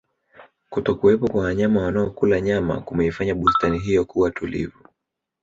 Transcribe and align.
kutokuwepo 0.69 1.27
kwa 1.29 1.41
wanyama 1.43 1.81
wanaokula 1.81 2.41
nyama 2.41 2.81
kumeifanya 2.81 3.35
bustani 3.35 3.79
hiyo 3.79 4.05
kuwa 4.05 4.31
tulivu 4.31 4.87